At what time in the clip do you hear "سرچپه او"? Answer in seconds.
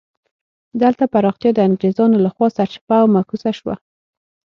2.57-3.07